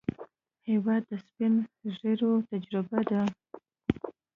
[0.69, 3.21] هېواد د سپینږیرو تجربه ده.